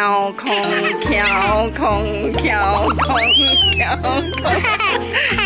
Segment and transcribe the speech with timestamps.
[0.00, 0.42] 是跳空
[1.04, 3.06] 跳空跳空
[3.76, 4.32] 跳空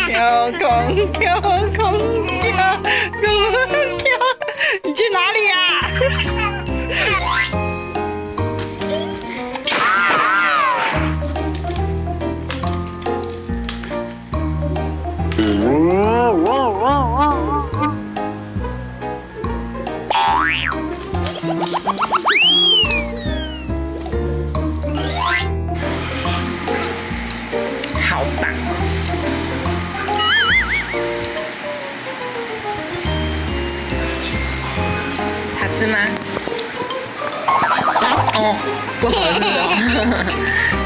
[0.07, 4.07] 跳空跳空跳空跳，
[4.83, 6.44] 你去哪里呀？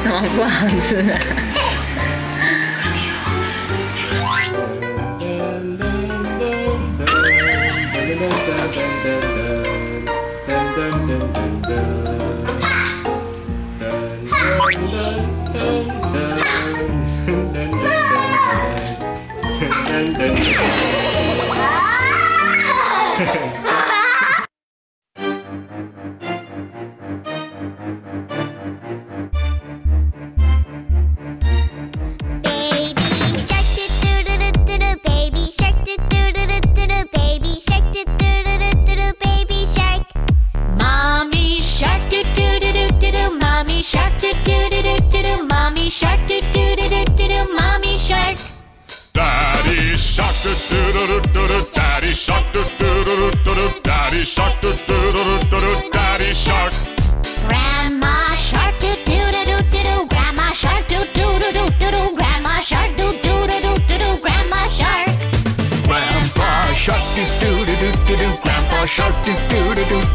[0.03, 1.39] 怎么不好吃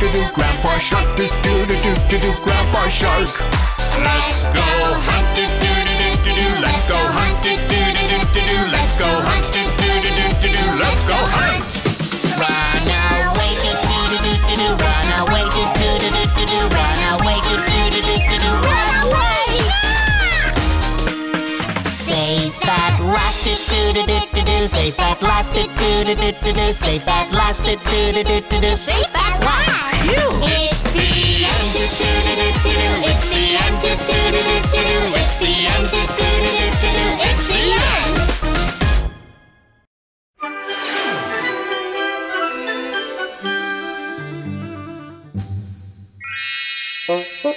[0.05, 3.31] do do Grandpa Shark do do do do do do Grandpa Shark.
[4.05, 4.61] Let's go
[5.07, 8.41] hunt do do do do do do Let's go hunt do do do do do
[8.45, 11.69] do Let's go hunt do do do do do do Let's go hunt.
[12.37, 12.89] Run
[13.33, 16.61] away do do do do do do Run away do do do do do do
[16.77, 19.49] Run away do do do do do do Run away
[21.89, 23.53] Safe at last do
[23.95, 27.77] do do do safe at last, do do do do do, safe at last, do
[27.77, 29.64] do do do do, safe at last.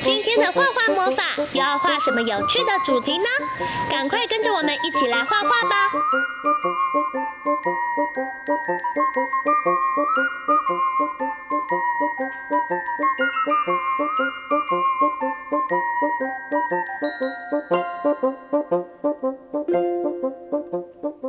[0.04, 3.26] 今天的画画魔法又要画什么有趣的主题呢？
[3.90, 5.76] 赶快跟着我们一起来画画吧！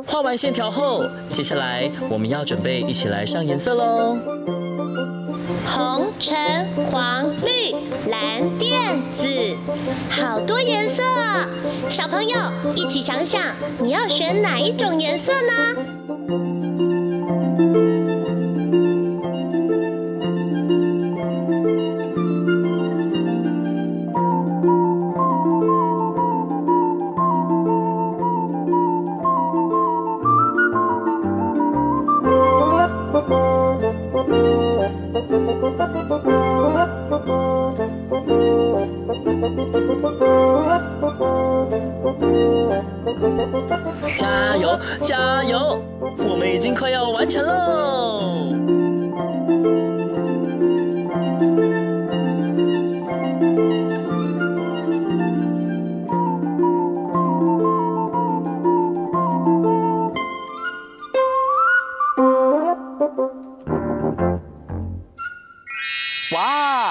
[0.05, 4.17] 画完线条后，接下来我们要准备一起来上颜色喽。
[5.65, 6.35] 红、橙、
[6.91, 7.73] 黄、绿、
[8.09, 9.55] 蓝、靛、紫，
[10.09, 11.03] 好多颜色！
[11.89, 12.37] 小朋友
[12.75, 13.41] 一起想想，
[13.79, 16.08] 你要选哪一种颜色呢？
[16.29, 16.58] 加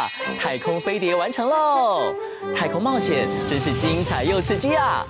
[0.08, 2.14] 哇，太空飞碟完成喽！
[2.56, 5.06] 太空冒险真是精彩又刺激啊！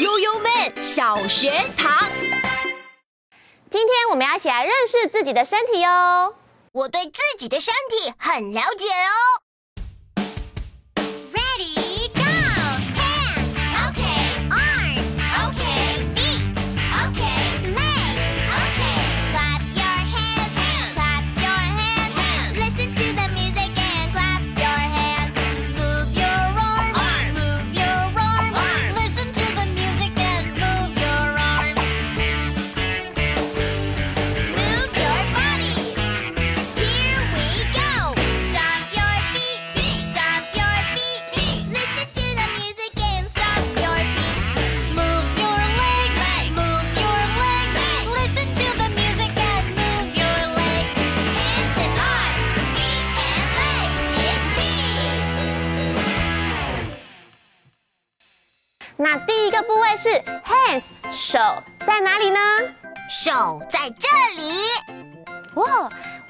[0.00, 2.08] 悠悠们小学堂，
[3.70, 6.34] 今天我们要一起来认识自己的身体哦。
[6.72, 9.41] 我对自己的身体很了解哦。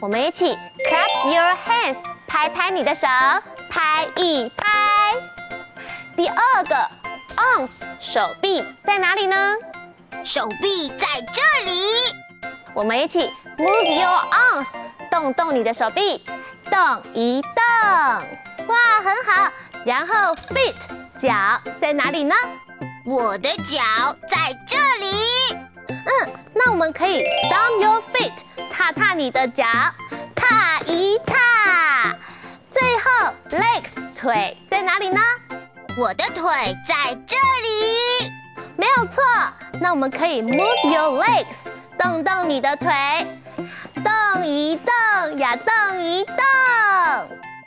[0.02, 0.58] 我们一起
[0.90, 1.96] clap your hands，
[2.26, 3.06] 拍拍你的手，
[3.70, 5.14] 拍一拍。
[6.16, 6.74] 第二个
[7.36, 9.54] arms 手臂在哪里呢？
[10.24, 11.80] 手臂在这里。
[12.74, 14.72] 我们一起 move your arms，
[15.08, 16.24] 动动你的手臂，
[16.68, 17.62] 动一动。
[18.66, 19.52] 哇，很好。
[19.86, 20.74] 然后 feet
[21.16, 21.32] 脚
[21.80, 22.34] 在哪里呢？
[23.06, 23.78] 我的脚
[24.26, 25.56] 在这里。
[25.86, 28.32] 嗯，那我们可以 stomp your feet，
[28.72, 29.66] 踏踏你的脚，
[30.34, 32.16] 踏一踏。
[32.70, 33.10] 最后
[33.50, 35.20] legs 腿在哪里呢？
[35.98, 38.32] 我的腿在这里。
[38.76, 39.22] 没有错。
[39.78, 42.90] 那我们可以 move your legs，动动你的腿，
[44.02, 46.36] 动一动呀，动一动。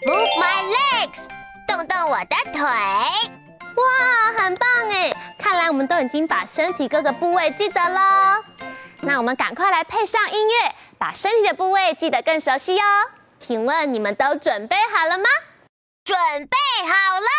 [0.07, 1.27] Move my legs，
[1.67, 2.63] 动动我的腿。
[2.63, 5.13] 哇，很棒哎！
[5.37, 8.43] 看来我们都已经把身体各个部位记得喽。
[9.01, 12.83] 那我们赶快来配上音乐，把身体的部位记得更熟悉哦。
[13.39, 15.29] 请问你们都准备好了吗？
[16.03, 17.29] 准备好了。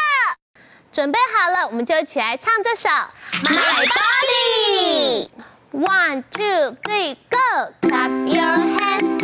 [0.93, 2.88] 准备好了，我们就一起来唱这首
[3.43, 5.29] 《My Body》。
[5.73, 7.73] One, two, three, go!
[7.82, 9.15] Clap your hands,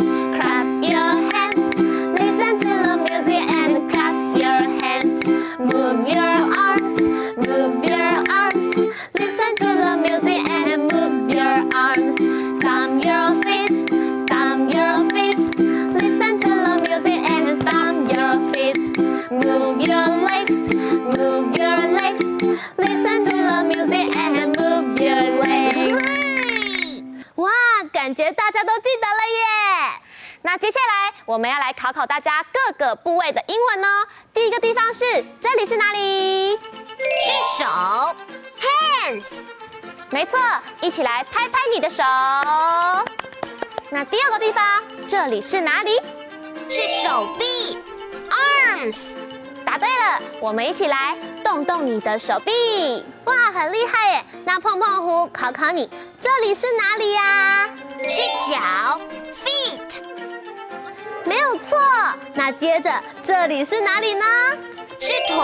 [19.53, 22.25] Move your legs, move your legs.
[22.75, 27.03] Listen to the music and move your legs.
[27.35, 27.51] 哇，
[27.91, 30.01] 感觉大家都记得了耶！
[30.41, 34.07] 那接下来我们要来考考大家各个部位的英文哦。
[34.33, 36.57] 第一个地方是，这里是哪里？
[36.57, 37.65] 是手
[38.59, 39.43] ，hands。
[40.09, 40.39] 没错，
[40.81, 42.03] 一起来拍拍你的手。
[43.91, 46.01] 那第二个地方，这里是哪里？
[46.67, 47.77] 是手臂
[48.29, 49.15] ，arms。
[49.73, 53.03] 答对了，我们一起来动动你的手臂。
[53.25, 54.25] 哇，很厉害耶！
[54.45, 55.89] 那碰碰狐考考你，
[56.21, 57.67] 这里是哪里呀？
[58.03, 58.21] 是
[58.51, 59.01] 脚
[59.33, 60.03] ，feet。
[61.23, 61.75] 没有错。
[62.35, 64.25] 那接着这里是哪里呢？
[64.99, 65.41] 是腿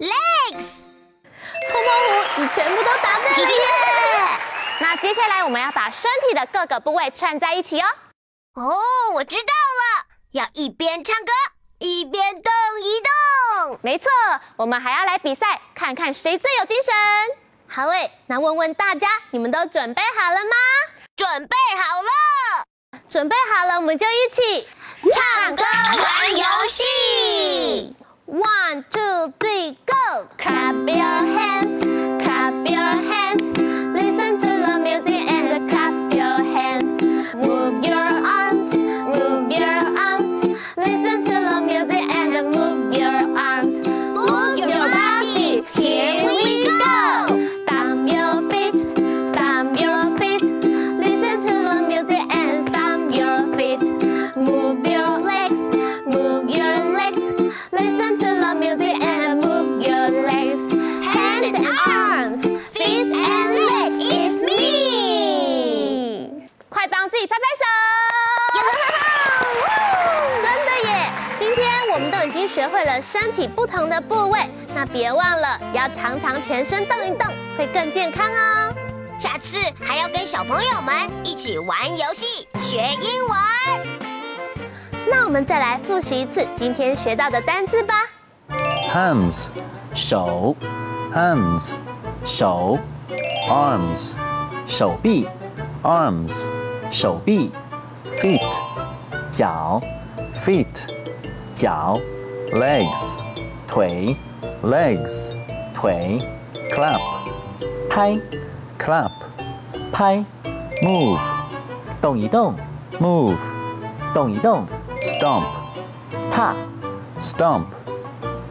[0.00, 0.82] ，legs。
[1.70, 3.58] 碰碰狐，你全部都答对了耶！
[4.80, 7.86] 那接下来我们要把身体的各个部位串在一起哦。
[8.56, 8.76] 哦，
[9.14, 11.32] 我知道了，要一边唱歌。
[11.80, 12.52] 一边动，
[13.84, 14.08] 没错，
[14.56, 16.94] 我们还要来比赛，看看谁最有精神。
[17.68, 20.56] 好诶，那问问大家，你们都准备好了吗？
[21.14, 22.64] 准备好了，
[23.10, 24.66] 准备好了，我们就一起
[25.12, 25.62] 唱歌
[26.02, 27.94] 玩游戏。
[28.26, 30.28] One, two, three, go!
[30.38, 31.84] Clap your hands,
[32.24, 33.63] clap your hands.
[81.44, 83.36] 起玩游戏、学英文。
[85.10, 87.94] 那我们再来复习一次今天学到的单字吧。
[88.90, 89.48] hands
[89.94, 90.56] 手
[91.12, 91.74] ，hands
[92.24, 92.78] 手
[93.50, 94.14] ，arms
[94.66, 95.28] 手臂
[95.82, 96.32] ，arms
[96.90, 97.52] 手臂
[98.12, 98.58] ，feet
[99.30, 99.78] 脚
[100.46, 100.86] ，feet
[101.52, 102.00] 脚
[102.52, 103.16] ，legs
[103.68, 104.16] 腿
[104.62, 105.30] ，legs
[105.74, 106.26] 腿
[106.72, 107.02] ，clap
[107.90, 108.18] 拍
[108.78, 109.12] ，clap
[109.92, 110.24] 拍
[110.82, 111.33] ，move
[112.04, 112.54] 动一动
[113.00, 113.38] ，move
[114.12, 114.66] 动一动
[115.00, 115.42] ，stomp
[116.30, 116.54] 踏
[117.18, 117.64] ，stomp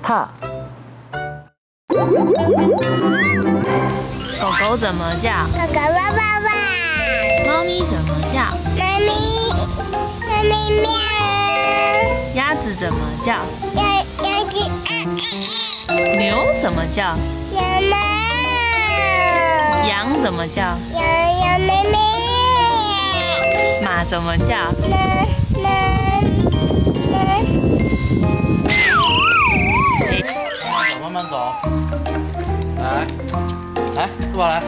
[0.02, 0.28] 踏。
[1.88, 2.00] 狗
[4.60, 5.30] 狗怎么叫？
[5.44, 6.50] 狗狗爸爸爸，
[7.46, 8.40] 猫咪怎么叫？
[8.76, 9.14] 妈咪，
[10.28, 10.90] 妈咪喵，
[12.34, 13.34] 鸭子怎么叫？
[13.76, 13.84] 鸭
[14.24, 14.66] 鸭子啊
[15.90, 17.04] 啊，牛怎么叫？
[17.54, 17.98] 羊妈，
[19.88, 20.64] 羊怎么叫？
[20.64, 20.76] 羊
[21.40, 21.98] 羊妹妹，
[23.96, 24.56] 马怎么叫？
[24.74, 24.90] 走，
[31.00, 31.54] 慢慢走。
[32.82, 33.06] 来，
[33.96, 34.60] 来，兔宝来，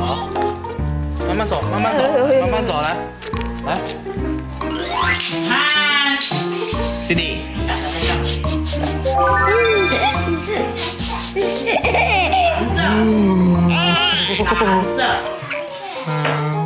[1.28, 2.02] 慢慢走，慢慢走，
[2.40, 2.96] 慢慢走，来，
[3.66, 3.68] 来，
[7.08, 7.70] 弟弟，蓝
[12.74, 12.80] 色，
[16.06, 16.61] 蓝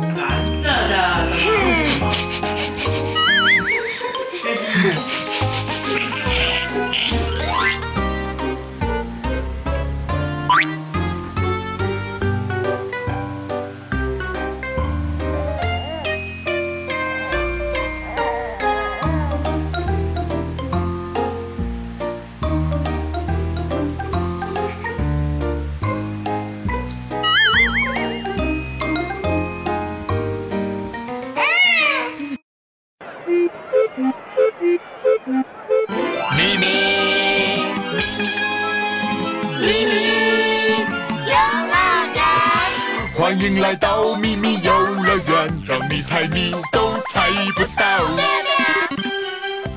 [43.17, 44.71] 欢迎来到咪咪游
[45.03, 47.83] 乐园，让你猜谜都猜不到。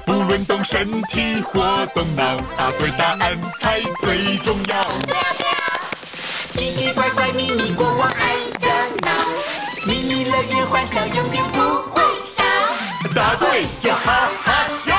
[0.04, 4.84] 不论动身体或动脑，答对答案才最重要。
[6.52, 8.68] 奇奇怪怪咪咪国王爱热
[9.06, 9.10] 闹，
[9.86, 11.60] 咪咪乐园欢笑永远不
[11.92, 12.02] 会
[12.36, 12.44] 少。
[13.14, 14.94] 答对就哈哈笑。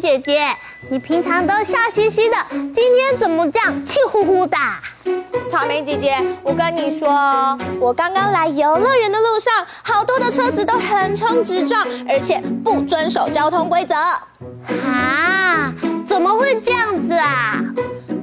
[0.00, 0.56] 姐姐，
[0.90, 2.36] 你平常都笑嘻嘻的，
[2.72, 4.56] 今天怎么这样气呼呼的？
[5.48, 13.94] 草莓姐姐，我跟你说，我刚刚来游乐园的路上，好多的车子都横冲直撞，而且不遵守交通规则。
[14.86, 15.72] 啊？
[16.06, 17.60] 怎么会这样子啊？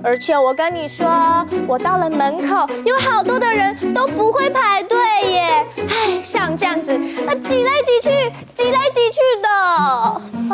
[0.06, 1.08] 而且我跟你说，
[1.68, 4.98] 我到了门口，有好多的人都不会排队
[5.32, 5.66] 耶。
[5.90, 8.10] 唉，像这样子，啊，挤来挤去，
[8.54, 9.50] 挤来挤去的。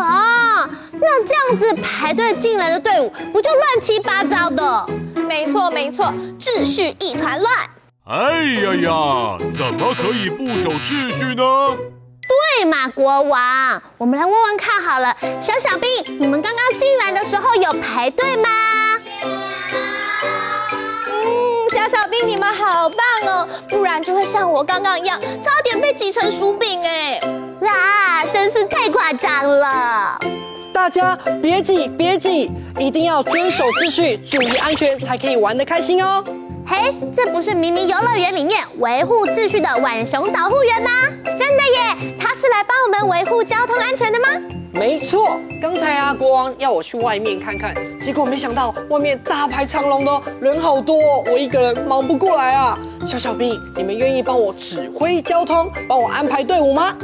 [0.01, 4.87] 啊，那这样子排队进来的队伍，不就乱七八糟的？
[5.15, 7.53] 没错没错，秩序一团乱。
[8.05, 11.43] 哎呀呀，怎么可以不守秩序呢？
[12.55, 15.13] 对嘛，国王，我们来问问看好了。
[15.41, 15.89] 小小兵，
[16.21, 18.49] 你们刚刚进来的时候有排队吗？
[21.81, 27.19] 小小兵，你们好棒哦，不然就会像我刚刚一样，差点被挤成薯饼哎！
[27.61, 30.19] 哇，真是太夸张了！
[30.71, 36.23] 大家别挤别挤，一定要遵守秩序，注意安全，才可以玩得开心哦。
[36.67, 40.91] 嘿，这不是明明游乐园里面维护秩序的浣熊导护员吗？
[41.25, 44.27] 真的耶，他是来帮我们维护交通安全的吗？
[44.73, 52.77] 没错，刚才啊，国王要我去外面看看，结果没想到外面大排长龙的人好多，我一个人忙不过来啊。
[53.05, 56.95] 小小兵，你们愿意帮我指挥交通，帮我安排队伍吗？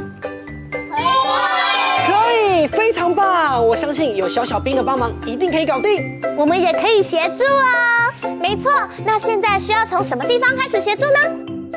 [0.72, 3.64] 可以，可以，非常棒！
[3.64, 6.20] 我相信有小小兵的帮忙，一定可以搞定。
[6.36, 8.28] 我们也可以协助哦。
[8.40, 8.70] 没错，
[9.04, 11.18] 那现在需要从什么地方开始协助呢？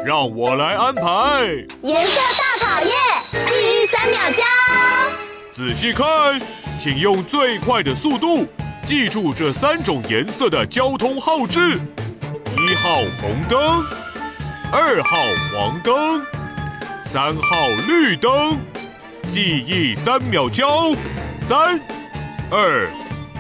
[0.06, 1.04] 让我来安排。
[1.82, 2.96] 颜色大考验，
[3.48, 4.44] 记忆三秒交。
[5.62, 6.42] 仔细看，
[6.80, 8.48] 请用最快的速度
[8.84, 11.80] 记住这三种颜色的交通号志：
[12.58, 13.86] 一号红灯，
[14.72, 15.20] 二号
[15.54, 16.26] 黄灯，
[17.06, 18.58] 三号绿灯。
[19.30, 20.96] 记忆三秒交，
[21.38, 21.80] 三、
[22.50, 22.90] 二、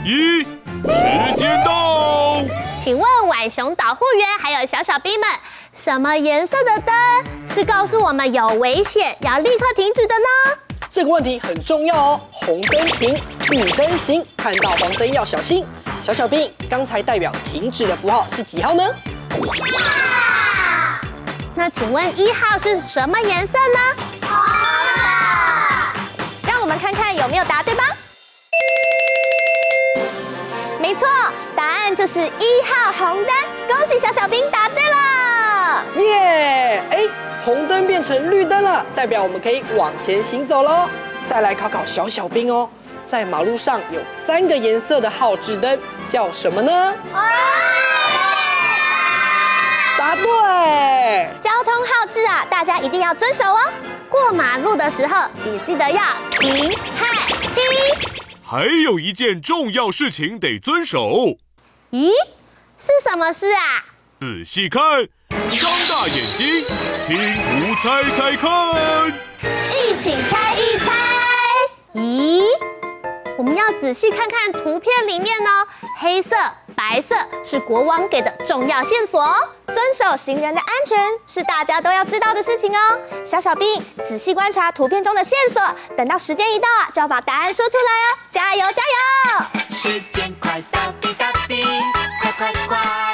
[0.05, 2.43] 一，时间到。
[2.83, 5.27] 请问浣熊导护员还有小小兵们，
[5.73, 6.95] 什么颜色的灯
[7.51, 10.70] 是告诉我们有危险要立刻停止的呢？
[10.93, 12.19] 这个问题很重要哦。
[12.29, 13.17] 红灯停，
[13.49, 15.65] 绿灯行，看到黄灯要小心。
[16.03, 18.83] 小小兵，刚才代表停止的符号是几号呢？
[21.55, 23.79] 那请问一号是什么颜色呢？
[24.21, 24.41] 红的。
[26.45, 27.85] 让我们看看有没有答对吧。
[30.77, 31.07] 没错，
[31.55, 33.33] 答案就是一号红灯。
[33.69, 35.85] 恭喜小小兵答对了！
[35.95, 36.83] 耶！
[36.91, 37.07] 哎，
[37.43, 40.87] 红灯变成绿灯了，代表我们可以往前行走喽。
[41.27, 42.69] 再来考考小小兵哦，
[43.03, 45.79] 在马路上有三个颜色的号志灯，
[46.09, 46.93] 叫什么呢？
[49.97, 51.29] 答对！
[51.39, 53.59] 交通号志啊，大家一定要遵守哦。
[54.09, 57.63] 过马路的时候，你记得要停、看、听。
[58.43, 61.37] 还有一件重要事情得遵守。
[61.91, 62.11] 咦，
[62.77, 63.85] 是什么事啊？
[64.19, 64.81] 仔细看，
[65.29, 66.65] 张大眼睛，
[67.07, 69.13] 听图猜猜看。
[69.69, 70.91] 一起猜一猜。
[71.93, 72.41] 咦，
[73.37, 75.67] 我们要仔细看看图片里面哦。
[75.99, 76.35] 黑色、
[76.75, 77.15] 白色
[77.45, 79.35] 是国王给的重要线索哦。
[79.67, 82.99] 遵守行人的安全是大家都要知道的事情哦。
[83.23, 85.61] 小小兵，仔细观察图片中的线索，
[85.95, 88.17] 等到时间一到啊，就要把答案说出来哦。
[88.31, 89.45] 加油，加油！
[89.69, 91.63] 时间快到滴答滴，
[92.23, 93.10] 快快快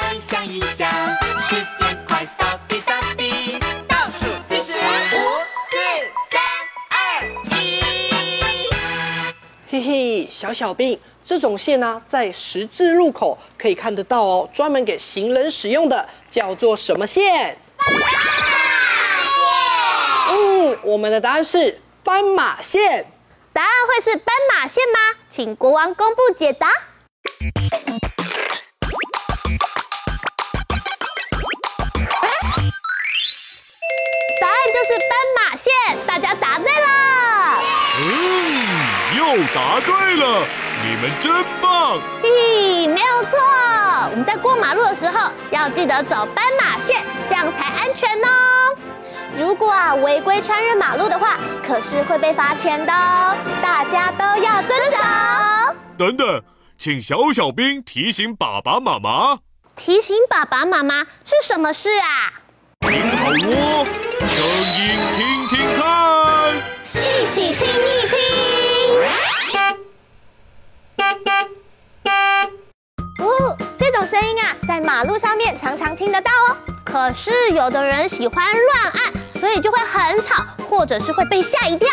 [9.88, 17.56] 嘿嘿，小小兵，这种线呢、啊，在十字路口可以看得到哦，专门给行人使用的，叫做什么线？
[17.78, 18.36] 斑马线。
[20.28, 23.06] 嗯，我们的答案是斑马线。
[23.54, 24.98] 答案会是斑马线吗？
[25.30, 26.68] 请国王公布解答。
[34.38, 35.72] 答案就是斑马线，
[36.06, 36.86] 大家答对了。
[38.00, 40.42] 嗯，又答对了，
[40.82, 41.30] 你们真
[41.60, 41.98] 棒。
[42.22, 43.38] 嘿，没有错，
[44.10, 48.74] 我们在过马路的时候要记得走斑马线，这样才安全哦。
[49.38, 54.96] 如果啊违规穿越马路的话，可是会被罚钱的哦，大家都要遵守。
[55.98, 56.42] 等等，
[56.78, 59.36] 请小小兵提醒爸爸妈妈。
[59.76, 62.32] 提醒爸爸妈妈是什么事啊？
[62.80, 63.86] 听好哦，
[64.20, 66.56] 声音听听看，
[66.94, 68.17] 一起听一听。
[73.20, 76.56] 哦，这种声音啊，在马路上面常常听得到哦。
[76.84, 81.88] 可是有的人喜欢乱按，所以就会很吵，或者是会被吓一跳。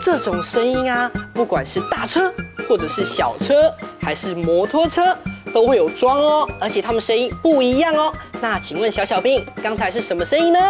[0.00, 2.32] 这种声音啊，不管是大车，
[2.68, 5.16] 或者是小车，还是摩托车，
[5.54, 6.46] 都会有装哦。
[6.60, 8.12] 而且它们声音不一样哦。
[8.40, 10.60] 那请问小小兵，刚才是什么声音呢？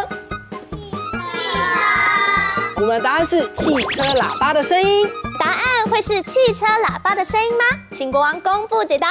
[0.70, 1.60] 汽车。
[2.76, 5.08] 我们的答案是汽车喇叭的声音。
[5.38, 7.64] 答案会是汽车喇叭的声音吗？
[7.92, 9.08] 请国王公布解答。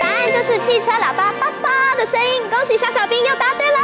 [0.00, 3.78] 答案就是汽车喇叭叭叭的声音，恭喜小小兵又答对了！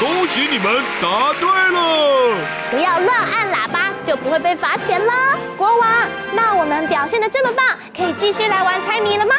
[0.00, 2.36] 恭喜你们答对了！
[2.70, 5.12] 不要乱按喇叭，就不会被罚钱了。
[5.56, 5.88] 国王，
[6.32, 9.34] 那我们表现的这么棒，可以继续来玩猜谜了吗？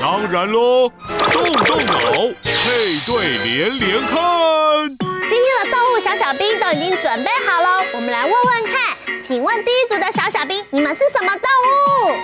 [0.00, 0.90] 当然喽！
[1.32, 1.94] 动动脑，
[2.42, 4.96] 配对连连看。
[5.28, 12.16] 今天的动物小小兵都已经准备好了，我们来问问看，请问第一组的小小兵，你们是什么动物？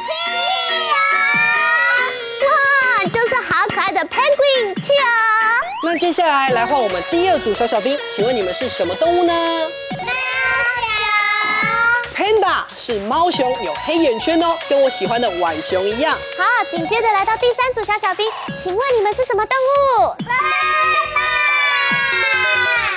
[3.12, 5.04] 就是好可爱的 penguin，企鹅。
[5.84, 9.32] 那接下来来换我们第二组小小兵，请问你们是什么动物呢？
[12.14, 16.16] Panda 是猫熊，有黑眼圈哦，跟我喜欢的浣熊一样。
[16.38, 20.14] 好，紧接着来到第三组小小兵，请问你们是什么动物？
[20.24, 20.28] 斑
[21.12, 21.20] 马。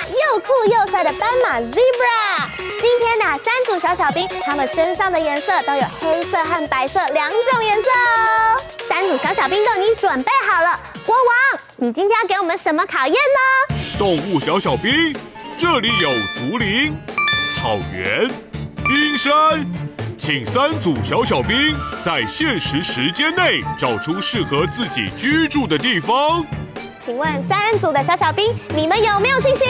[0.06, 2.46] 又酷又帅的斑马 zebra。
[2.80, 8.62] 今天呢，三组小小兵，他们身上的颜色都有黑色和白色两种颜色哦。
[8.88, 13.76] 三组小小兵都已经准备好了，国王，你今天要给我们什么考验呢？
[13.98, 15.12] 动物小小兵，
[15.58, 16.96] 这里有竹林、
[17.56, 18.30] 草原、
[18.88, 19.70] 冰山，
[20.16, 26.42] 请三组小小兵在限时时间内找出适合自己居住的地方。
[26.98, 29.68] 请问三组的小小兵，你们有没有信心？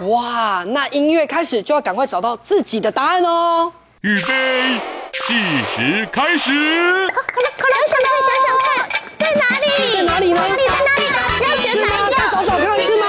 [0.00, 0.08] 有。
[0.08, 3.72] 哇，那音乐开始就要赶快找到自己的答案哦！
[4.00, 4.80] 预备，
[5.24, 5.34] 计
[5.76, 6.50] 时开始。
[7.14, 8.90] 好，快来，快来，想想看，想想看，
[9.20, 9.66] 在哪里？
[9.94, 10.40] 在哪里呢？
[10.40, 10.62] 哪里？
[10.66, 11.16] 在哪里呢？
[11.48, 12.14] 要选哪一个？
[12.16, 13.06] 再找找看，是吗？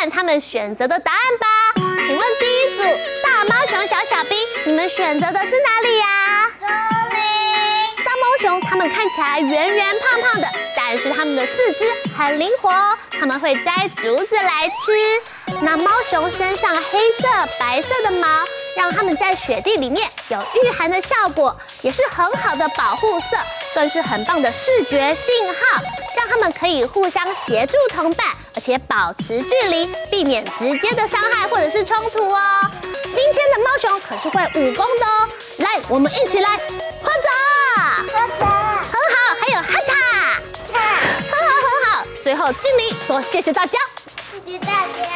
[0.00, 1.46] 看看他们选择的答案吧。
[2.06, 2.82] 请问第一组
[3.22, 6.50] 大猫熊小小兵，你们选择的是哪里呀？
[6.58, 8.02] 这里。
[8.02, 11.84] 大猫熊，它们看起来圆圆胖胖的，但是它们的四肢
[12.16, 15.60] 很灵活哦，它们会摘竹子来吃。
[15.60, 18.26] 那猫熊身上黑色、白色的毛，
[18.74, 23.36] 让它们在雪地里面有御寒的效果，也是很好的保护色，
[23.74, 25.82] 更是很棒的视觉信号，
[26.16, 28.26] 让它们可以互相协助同伴，
[28.60, 32.70] 而且保持距离，避免直接的伤害或者是冲突哦。
[33.14, 35.28] 今天的猫熊可是会武功的哦，
[35.60, 36.58] 来，我们一起来，
[37.02, 37.30] 快走！
[38.12, 40.42] 很好，还有哈塔，
[40.74, 42.04] 很好很好。
[42.22, 43.78] 最后敬礼，说谢谢大家，
[44.44, 45.06] 谢谢大家。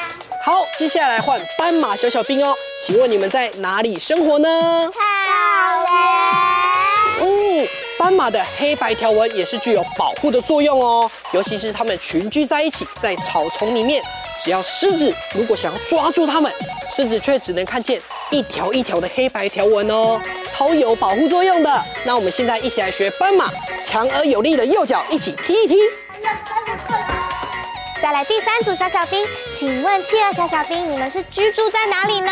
[0.47, 2.57] 好，接下来换斑马小小兵哦。
[2.87, 4.91] 请问你们在哪里生活呢？
[4.91, 5.03] 草
[7.21, 7.29] 原。
[7.29, 7.69] 嗯，
[8.05, 11.11] 斑马的黑白条纹也是具有保护的作用哦。
[11.33, 14.05] 尤其是它们群居在一起，在草丛里面，
[14.39, 16.53] 只要狮子如果想要抓住它们，
[16.95, 20.21] 狮子却只能看见一条一条的黑白条纹哦。
[20.51, 21.85] 超有保护作用的。
[22.05, 23.51] 那我们现在一起来学斑马，
[23.83, 25.79] 强而有力的右脚一起踢一踢。
[28.03, 32.31] 再来第三组小小兵，请问企鹅小小兵，你们是居住在哪里呢？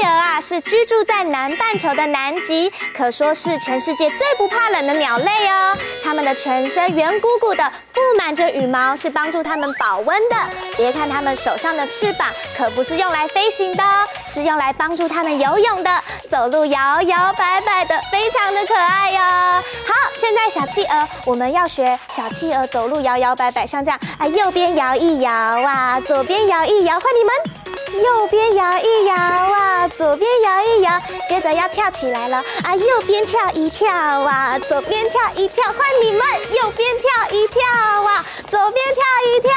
[0.00, 5.76] 企鹅啊，是居住在南半球的南极，可说是全世界最不怕冷的鸟类哦。
[6.02, 10.36] 它们的全身圆鼓鼓的，布满着羽毛，是帮助它们保温的。
[10.74, 15.90] 别看它们手上的翅膀，可不是用来飞行的哦，是用来帮助它们游泳的。
[16.30, 19.20] 走路摇摇摆摆的，非常的可爱哟。
[19.20, 27.49] 好，现在小企鹅，我们要学小企鹅走路摇摇摆摆，像这样啊，右边摇一摇啊，左边摇一摇，换你们。
[27.98, 32.76] 右边摇一摇啊，左边摇一摇，接着要跳起来了啊！
[32.76, 36.22] 右边跳一跳啊，左边跳一跳，换你们，
[36.54, 37.60] 右边跳一跳
[38.02, 39.50] 啊，左边跳一跳。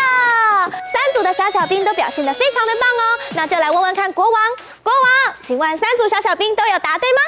[0.63, 4.33] 三组的小小兵都表现得非常的棒哦，那就来问问看国王，
[4.81, 7.19] 国王，请问三组小小兵都有答对吗？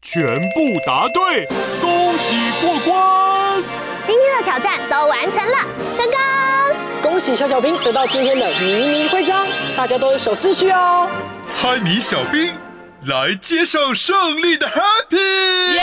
[0.00, 1.46] 全部答对，
[1.80, 3.62] 恭喜过关！
[4.04, 5.58] 今天的挑战都完成了，
[5.96, 6.41] 哥哥。
[7.24, 11.08] 恭喜小小兵得到今天的迷你徽章，大家都守秩序哦。
[11.48, 12.52] 猜谜小兵
[13.02, 15.82] 来接受胜利的 Happy，耶！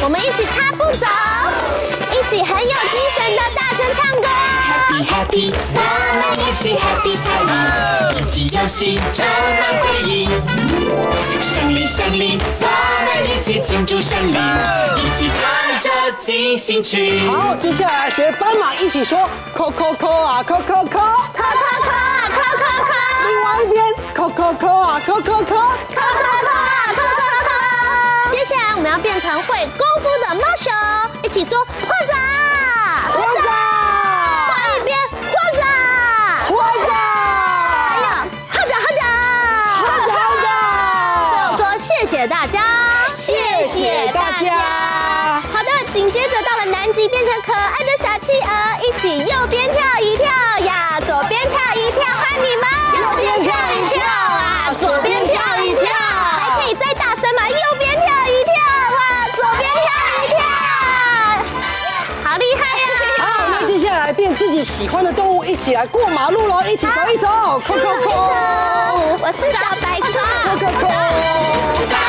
[0.00, 1.06] 我们一起踏步走，
[2.12, 4.28] 一起很有精神的大声唱歌。
[4.70, 5.80] Happy Happy，我
[6.22, 7.50] 们一起 Happy 猜谜，
[8.20, 10.28] 一起游戏充满回忆。
[11.40, 12.66] 胜利胜利，我
[13.04, 17.20] 们一起庆祝胜利，一起唱着进行曲。
[17.26, 21.00] 好，接下来学斑马一起说，扣扣扣啊，扣扣扣，扣扣
[21.82, 22.92] 扣啊，扣扣扣。
[23.26, 28.30] 另外一边，扣扣扣啊，扣扣扣，扣扣扣啊，扣扣扣。
[28.30, 30.72] 接下来我们要变成会功夫的猫熊，
[31.22, 31.66] 一起说，
[46.92, 48.50] 变成可爱的小企鹅，
[48.82, 50.26] 一起右边跳一跳
[50.64, 52.66] 呀，左边跳一跳，换你们。
[52.98, 57.46] 右边跳一跳啊，左边跳一跳，还可以再大声吗？
[57.48, 58.54] 右边跳一跳
[58.96, 59.86] 哇，左边跳
[60.24, 60.40] 一跳，
[62.24, 62.84] 好厉害呀！
[63.18, 67.28] 好，那接下来变自己喜欢的动物，一起来过马路喽，一起走一走，
[67.66, 68.10] 扣扣扣。
[69.20, 72.07] 我是小白兔，扣扣扣。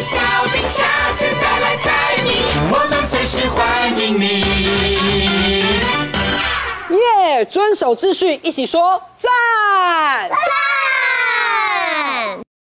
[0.00, 0.18] 小
[0.52, 0.84] 兵，下
[1.16, 4.44] 次再来猜你，我们随时欢迎你。
[6.96, 7.44] 耶！
[7.44, 9.30] 遵守秩序，一起说赞。